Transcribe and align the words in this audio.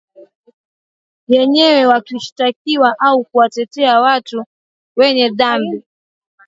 yenyewe 1.35 1.79
yakiwashitaki 1.91 2.77
au 2.99 3.23
kuwatetea 3.25 4.01
watu 4.01 4.45
wenye 4.95 5.29
dhambi 5.29 5.83